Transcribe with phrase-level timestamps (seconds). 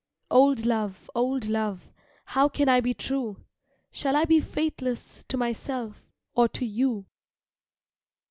[0.31, 1.93] Old love, old love,
[2.25, 3.37] How can I be true?
[3.91, 7.05] Shall I be faithless to myself Or to you?